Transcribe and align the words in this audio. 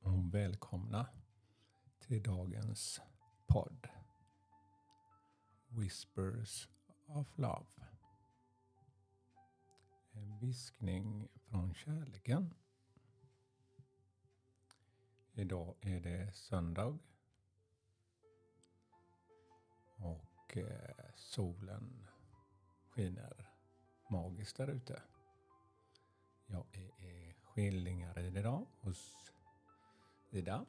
och 0.00 0.34
välkomna 0.34 1.06
till 1.98 2.22
dagens 2.22 3.00
podd. 3.46 3.88
Whispers 5.68 6.68
of 7.06 7.38
Love. 7.38 7.66
En 10.12 10.38
viskning 10.38 11.28
från 11.34 11.74
kärleken. 11.74 12.54
Idag 15.32 15.74
är 15.80 16.00
det 16.00 16.32
söndag. 16.34 16.98
Och 19.96 20.56
eh, 20.56 21.14
solen 21.14 22.06
skiner 22.90 23.50
magiskt 24.10 24.56
där 24.56 24.68
ute. 24.68 25.02
Jag 26.46 26.66
är 26.72 27.04
i 27.04 27.34
Skillingaryd 27.42 28.36
idag 28.36 28.66
hos 28.80 29.29
Ida. 30.30 30.66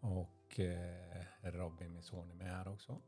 Och 0.00 0.60
eh, 0.60 1.24
Robin, 1.42 1.92
min 1.92 2.02
son, 2.02 2.30
är 2.30 2.34
med 2.34 2.56
här 2.56 2.68
också. 2.68 3.00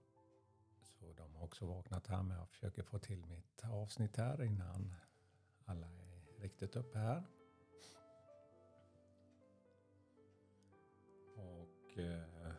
Så 0.83 1.13
de 1.13 1.35
har 1.35 1.45
också 1.45 1.67
vaknat 1.67 2.07
här 2.07 2.23
men 2.23 2.37
jag 2.37 2.49
försöker 2.49 2.83
få 2.83 2.99
till 2.99 3.27
mitt 3.27 3.65
avsnitt 3.65 4.17
här 4.17 4.43
innan 4.43 4.95
alla 5.65 5.87
är 5.87 6.41
riktigt 6.43 6.77
uppe 6.77 6.99
här. 6.99 7.23
Och 11.37 11.99
eh, 11.99 12.53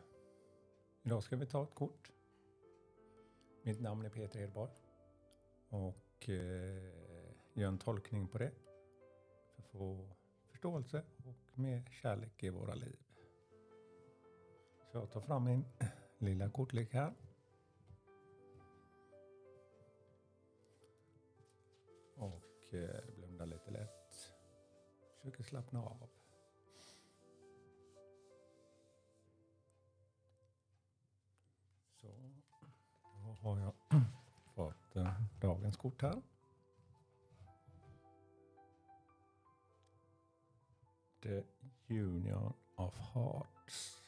idag 1.02 1.22
ska 1.22 1.36
vi 1.36 1.46
ta 1.46 1.62
ett 1.62 1.74
kort. 1.74 2.12
Mitt 3.62 3.80
namn 3.80 4.04
är 4.04 4.10
Peter 4.10 4.40
Edborg. 4.40 4.72
Och 5.68 6.28
eh, 6.28 6.92
gör 7.52 7.68
en 7.68 7.78
tolkning 7.78 8.28
på 8.28 8.38
det. 8.38 8.52
För 9.54 9.62
att 9.62 9.66
få 9.66 10.08
förståelse 10.62 11.02
och 11.24 11.58
mer 11.58 11.82
kärlek 11.90 12.42
i 12.42 12.50
våra 12.50 12.74
liv. 12.74 12.96
Så 14.92 14.98
jag 14.98 15.10
tar 15.10 15.20
fram 15.20 15.44
min 15.44 15.64
lilla 16.18 16.50
kortlek 16.50 16.92
här. 16.94 17.14
Och 22.16 22.74
eh, 22.74 23.14
blundar 23.16 23.46
lite 23.46 23.70
lätt. 23.70 24.34
Försöker 25.16 25.44
slappna 25.44 25.82
av. 25.82 26.08
Så, 32.00 32.06
då 33.02 33.36
har 33.40 33.58
jag 33.58 33.74
fått 34.54 34.96
eh, 34.96 35.20
dagens 35.40 35.76
kort 35.76 36.02
här. 36.02 36.22
The 41.22 41.44
Union 41.88 42.52
of 42.76 42.98
Hearts. 42.98 44.02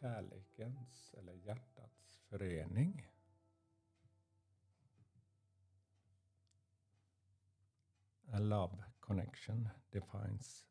Kärlekens 0.00 1.14
eller 1.18 1.32
hjärtats 1.32 2.18
förening. 2.28 3.08
A 8.32 8.38
love 8.38 8.84
connection 9.00 9.68
defines 9.90 10.66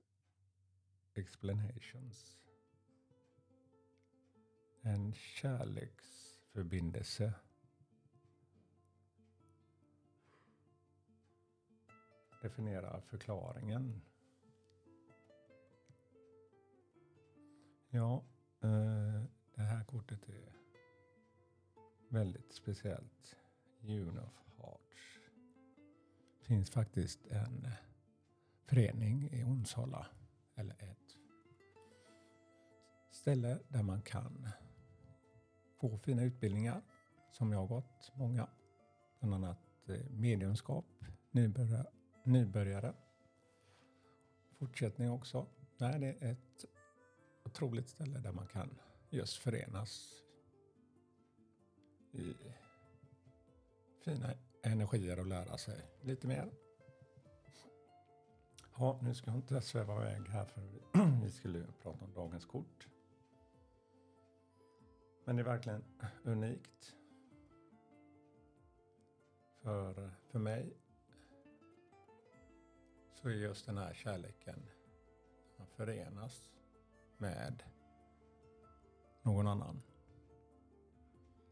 explanations. 1.13 2.37
En 4.81 5.13
kärleksförbindelse 5.13 7.33
definiera 12.43 13.01
förklaringen. 13.01 14.01
Ja, 17.89 18.23
eh, 18.61 19.23
det 19.55 19.61
här 19.61 19.83
kortet 19.83 20.29
är 20.29 20.53
väldigt 22.09 22.53
speciellt. 22.53 23.35
Union 23.81 24.19
of 24.19 24.57
Hearts. 24.57 25.19
Det 26.39 26.45
finns 26.45 26.69
faktiskt 26.69 27.27
en 27.27 27.67
förening 28.65 29.29
i 29.31 29.43
Onsala, 29.43 30.07
eller 30.55 30.75
ett 30.83 31.17
ställe 33.11 33.59
där 33.67 33.83
man 33.83 34.01
kan 34.01 34.47
få 35.79 35.97
fina 35.97 36.23
utbildningar 36.23 36.81
som 37.31 37.51
jag 37.51 37.59
har 37.59 37.67
gått 37.67 38.11
många. 38.15 38.47
Bland 39.19 39.33
annat 39.33 39.89
eh, 39.89 40.09
mediumskap, 40.09 40.85
nybörjare 41.31 42.02
nybörjare. 42.23 42.93
Fortsättning 44.59 45.11
också. 45.11 45.45
Nej, 45.77 45.99
det 45.99 46.07
är 46.07 46.31
ett 46.31 46.65
otroligt 47.43 47.89
ställe 47.89 48.19
där 48.19 48.31
man 48.31 48.47
kan 48.47 48.79
just 49.09 49.37
förenas 49.37 50.23
i 52.11 52.33
fina 54.03 54.33
energier 54.61 55.19
och 55.19 55.25
lära 55.25 55.57
sig 55.57 55.81
lite 56.01 56.27
mer. 56.27 56.51
Ja, 58.77 58.99
nu 59.01 59.15
ska 59.15 59.31
jag 59.31 59.37
inte 59.37 59.61
sväva 59.61 60.01
iväg 60.01 60.27
här 60.27 60.45
för 60.45 60.61
vi 61.21 61.31
skulle 61.31 61.65
prata 61.81 62.05
om 62.05 62.13
dagens 62.13 62.45
kort. 62.45 62.87
Men 65.25 65.35
det 65.35 65.41
är 65.41 65.45
verkligen 65.45 65.83
unikt. 66.23 66.95
För, 69.61 70.11
för 70.31 70.39
mig 70.39 70.73
så 73.23 73.29
är 73.29 73.33
just 73.33 73.65
den 73.65 73.77
här 73.77 73.93
kärleken, 73.93 74.65
man 75.57 75.67
förenas 75.67 76.49
med 77.17 77.63
någon 79.21 79.47
annan. 79.47 79.81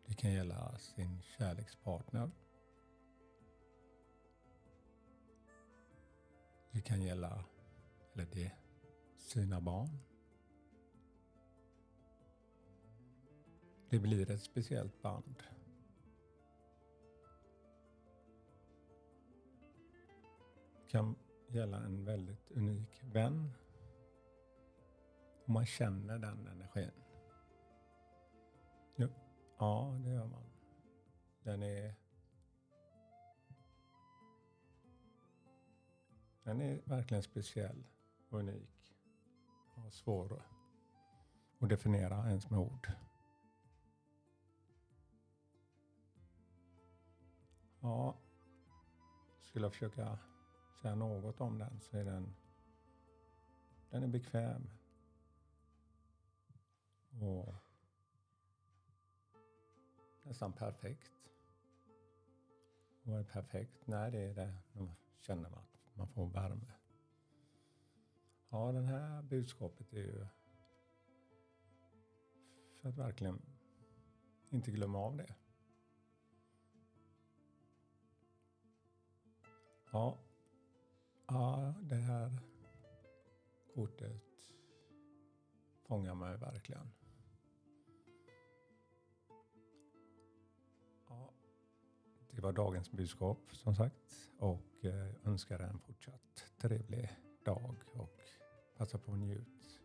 Det 0.06 0.14
kan 0.14 0.34
gälla 0.34 0.78
sin 0.78 1.22
kärlekspartner. 1.22 2.32
Det 6.72 6.82
kan 6.82 7.02
gälla, 7.02 7.44
eller 8.14 8.28
det, 8.32 8.52
sina 9.18 9.62
barn. 9.62 9.98
Det 13.90 14.00
blir 14.00 14.32
ett 14.32 14.44
speciellt 14.44 15.02
band. 15.02 15.44
kan 20.88 21.16
gälla 21.54 21.78
en 21.78 22.06
väldigt 22.06 22.52
unik 22.52 23.04
vän. 23.04 23.52
Och 25.44 25.50
man 25.50 25.66
känner 25.66 26.20
den 26.20 26.48
energin. 26.48 26.92
Ja, 29.58 30.00
det 30.04 30.12
gör 30.12 30.28
man. 30.28 30.44
Den 31.44 31.64
är... 31.64 31.96
Den 36.44 36.62
är 36.62 36.82
verkligen 36.86 37.24
speciell 37.24 37.84
och 38.30 38.40
unik. 38.40 38.96
Och 39.76 39.94
svår 39.94 40.44
att 41.60 41.70
definiera 41.70 42.28
ens 42.28 42.50
med 42.50 42.60
ord. 42.60 42.92
Ja, 47.80 48.18
skulle 49.42 49.66
jag 49.66 49.74
försöka 49.74 50.20
säga 50.82 50.96
något 50.96 51.42
om 51.42 51.58
den 51.58 51.80
så 51.80 51.98
är 51.98 52.06
den, 52.06 52.36
den 53.90 54.04
är 54.04 54.08
bekväm. 54.08 54.70
Och 57.22 57.54
nästan 60.24 60.54
perfekt. 60.54 61.12
Vad 63.04 63.20
är 63.20 63.24
perfekt? 63.24 63.88
Nej, 63.88 64.12
det 64.12 64.20
är 64.20 64.34
det 64.34 64.54
när 64.74 64.82
man 64.82 64.96
känner 65.20 65.50
att 65.50 65.80
man 65.94 66.08
får 66.08 66.28
värme. 66.28 66.72
Ja, 68.50 68.72
det 68.72 68.82
här 68.82 69.22
budskapet 69.22 69.94
är 69.94 69.98
ju 69.98 70.26
för 72.82 72.90
att 72.90 72.98
verkligen 72.98 73.42
inte 74.50 74.72
glömma 74.72 75.00
av 75.00 75.18
det. 75.18 75.36
Ja, 79.92 80.18
ja 81.32 81.74
det 81.82 81.96
här 81.96 82.40
kortet 83.76 84.24
fångar 85.88 86.16
mig 86.16 86.38
verkligen. 86.38 86.92
Det 92.32 92.42
var 92.42 92.52
dagens 92.52 92.92
budskap 92.92 93.40
som 93.52 93.76
sagt 93.76 94.30
och 94.40 94.86
eh, 94.86 95.28
önskar 95.28 95.60
en 95.60 95.80
fortsatt 95.80 96.46
trevlig 96.58 97.10
dag 97.46 97.76
och 97.94 98.20
passa 98.78 98.98
på 98.98 99.12
att 99.12 99.20
njut 99.20 99.82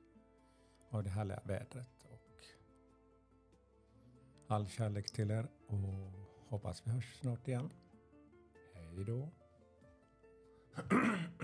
av 0.91 1.05
det 1.05 1.11
härliga 1.11 1.41
vädret 1.45 2.05
och 2.05 2.45
all 4.49 4.69
kärlek 4.69 5.13
till 5.13 5.31
er 5.31 5.49
och 5.67 6.13
hoppas 6.49 6.87
vi 6.87 6.91
hörs 6.91 7.15
snart 7.21 7.49
igen. 7.49 7.71
Hej 8.75 9.05
då! 9.05 9.31